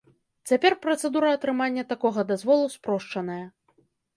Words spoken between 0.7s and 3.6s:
працэдура атрымання такога дазволу спрошчаная.